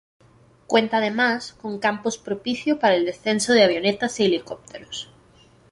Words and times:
Cuenta, 0.65 0.97
además, 0.97 1.53
con 1.53 1.77
campos 1.77 2.17
propicio 2.17 2.79
para 2.79 2.95
el 2.95 3.05
descenso 3.05 3.53
de 3.53 3.61
avionetas 3.63 4.19
y 4.19 4.25
helicópteros. 4.25 5.11